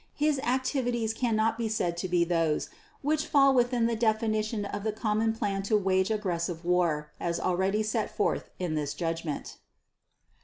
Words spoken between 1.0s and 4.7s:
cannot be said to be those which fall within the definition